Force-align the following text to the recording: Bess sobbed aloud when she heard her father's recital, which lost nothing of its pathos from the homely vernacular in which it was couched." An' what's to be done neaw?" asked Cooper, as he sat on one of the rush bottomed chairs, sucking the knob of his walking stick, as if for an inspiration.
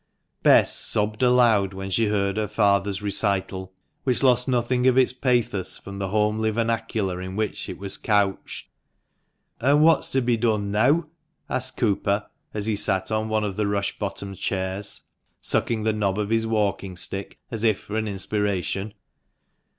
Bess 0.41 0.75
sobbed 0.75 1.21
aloud 1.21 1.75
when 1.75 1.91
she 1.91 2.07
heard 2.07 2.35
her 2.37 2.47
father's 2.47 3.03
recital, 3.03 3.71
which 4.03 4.23
lost 4.23 4.47
nothing 4.47 4.87
of 4.87 4.97
its 4.97 5.13
pathos 5.13 5.77
from 5.77 5.99
the 5.99 6.07
homely 6.07 6.49
vernacular 6.49 7.21
in 7.21 7.35
which 7.35 7.69
it 7.69 7.77
was 7.77 7.97
couched." 7.97 8.67
An' 9.61 9.81
what's 9.81 10.09
to 10.13 10.21
be 10.21 10.37
done 10.37 10.71
neaw?" 10.71 11.03
asked 11.51 11.77
Cooper, 11.77 12.25
as 12.51 12.65
he 12.65 12.75
sat 12.75 13.11
on 13.11 13.29
one 13.29 13.43
of 13.43 13.57
the 13.57 13.67
rush 13.67 13.99
bottomed 13.99 14.37
chairs, 14.39 15.03
sucking 15.39 15.83
the 15.83 15.93
knob 15.93 16.17
of 16.17 16.31
his 16.31 16.47
walking 16.47 16.97
stick, 16.97 17.37
as 17.51 17.63
if 17.63 17.81
for 17.81 17.95
an 17.95 18.07
inspiration. 18.07 18.95